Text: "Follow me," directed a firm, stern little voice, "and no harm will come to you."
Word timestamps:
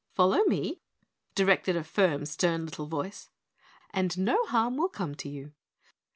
"Follow 0.15 0.41
me," 0.45 0.81
directed 1.35 1.75
a 1.75 1.83
firm, 1.83 2.25
stern 2.25 2.65
little 2.65 2.87
voice, 2.87 3.29
"and 3.91 4.17
no 4.17 4.43
harm 4.47 4.75
will 4.75 4.89
come 4.89 5.13
to 5.13 5.29
you." 5.29 5.53